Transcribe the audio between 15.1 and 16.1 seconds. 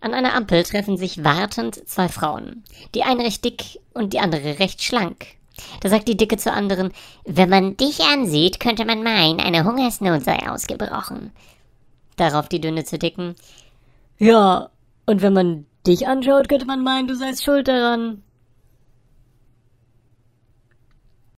wenn man dich